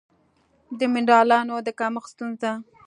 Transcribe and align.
د 0.79 0.81
مېنرالونو 0.93 1.55
د 1.65 1.67
کمښت 1.79 2.09
ستونزه 2.13 2.51